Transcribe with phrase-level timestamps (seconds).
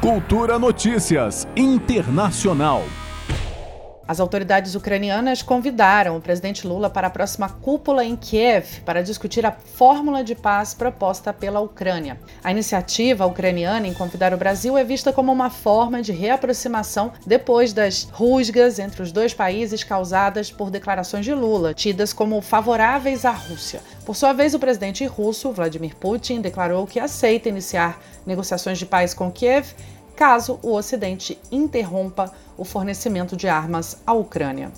[0.00, 3.07] Cultura Notícias Internacional.
[4.08, 9.44] As autoridades ucranianas convidaram o presidente Lula para a próxima cúpula em Kiev para discutir
[9.44, 12.18] a fórmula de paz proposta pela Ucrânia.
[12.42, 17.74] A iniciativa ucraniana em convidar o Brasil é vista como uma forma de reaproximação depois
[17.74, 23.30] das rusgas entre os dois países causadas por declarações de Lula, tidas como favoráveis à
[23.32, 23.82] Rússia.
[24.06, 29.12] Por sua vez, o presidente russo, Vladimir Putin, declarou que aceita iniciar negociações de paz
[29.12, 29.74] com Kiev
[30.18, 34.72] caso o Ocidente interrompa o fornecimento de armas à Ucrânia.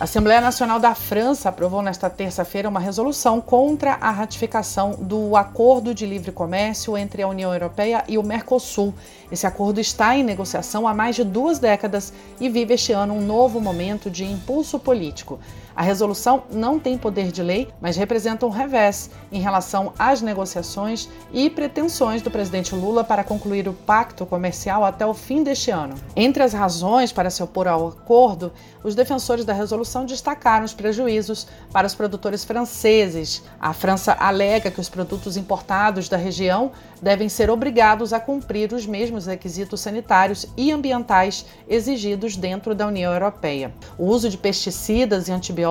[0.00, 5.92] A Assembleia Nacional da França aprovou nesta terça-feira uma resolução contra a ratificação do Acordo
[5.92, 8.94] de Livre Comércio entre a União Europeia e o Mercosul.
[9.30, 13.20] Esse acordo está em negociação há mais de duas décadas e vive este ano um
[13.20, 15.38] novo momento de impulso político.
[15.78, 21.08] A resolução não tem poder de lei, mas representa um revés em relação às negociações
[21.32, 25.94] e pretensões do presidente Lula para concluir o pacto comercial até o fim deste ano.
[26.16, 31.46] Entre as razões para se opor ao acordo, os defensores da resolução destacaram os prejuízos
[31.72, 33.44] para os produtores franceses.
[33.60, 38.84] A França alega que os produtos importados da região devem ser obrigados a cumprir os
[38.84, 43.72] mesmos requisitos sanitários e ambientais exigidos dentro da União Europeia.
[43.96, 45.67] O uso de pesticidas e antibióticos,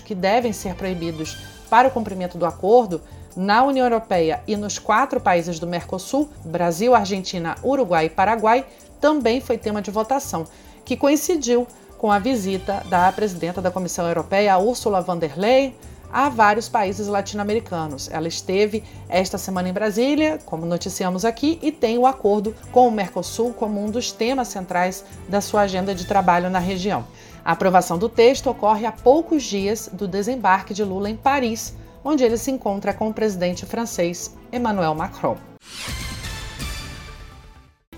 [0.00, 1.36] que devem ser proibidos
[1.68, 3.00] para o cumprimento do acordo,
[3.36, 8.66] na União Europeia e nos quatro países do Mercosul Brasil, Argentina, Uruguai e Paraguai
[9.00, 10.46] também foi tema de votação,
[10.84, 15.74] que coincidiu com a visita da presidenta da Comissão Europeia, Ursula von der Leyen,
[16.12, 18.10] a vários países latino-americanos.
[18.10, 22.90] Ela esteve esta semana em Brasília, como noticiamos aqui, e tem o acordo com o
[22.90, 27.04] Mercosul como um dos temas centrais da sua agenda de trabalho na região.
[27.44, 31.74] A aprovação do texto ocorre a poucos dias do desembarque de Lula em Paris,
[32.04, 35.36] onde ele se encontra com o presidente francês Emmanuel Macron.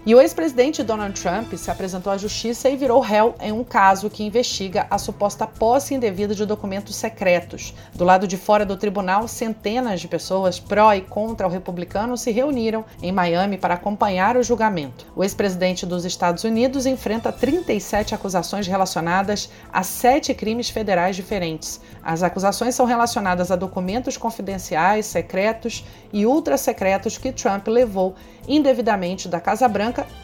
[0.04, 4.10] E o ex-presidente Donald Trump se apresentou à justiça e virou réu em um caso
[4.10, 7.72] que investiga a suposta posse indevida de documentos secretos.
[7.94, 12.32] Do lado de fora do tribunal, centenas de pessoas pró e contra o republicano se
[12.32, 15.06] reuniram em Miami para acompanhar o julgamento.
[15.14, 21.80] O ex-presidente dos Estados Unidos enfrenta 37 acusações relacionadas a sete crimes federais diferentes.
[22.02, 28.16] As acusações são relacionadas a documentos confidenciais, secretos e ultra-secretos que Trump levou
[28.48, 29.68] indevidamente da Casa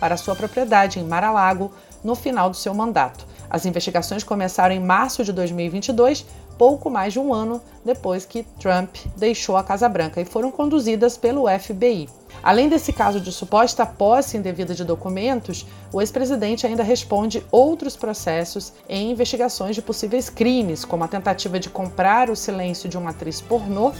[0.00, 3.26] Para sua propriedade em Mar-a-Lago no final do seu mandato.
[3.50, 6.24] As investigações começaram em março de 2022,
[6.58, 11.16] pouco mais de um ano depois que Trump deixou a Casa Branca e foram conduzidas
[11.16, 12.08] pelo FBI.
[12.42, 18.72] Além desse caso de suposta posse indevida de documentos, o ex-presidente ainda responde outros processos
[18.88, 23.40] em investigações de possíveis crimes, como a tentativa de comprar o silêncio de uma atriz
[23.40, 23.92] pornô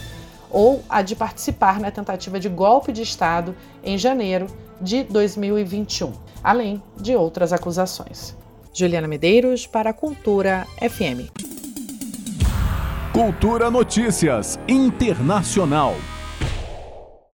[0.50, 4.47] ou a de participar na tentativa de golpe de Estado em janeiro
[4.81, 8.36] de 2021, além de outras acusações.
[8.72, 11.31] Juliana Medeiros para a Cultura FM.
[13.12, 15.94] Cultura Notícias Internacional.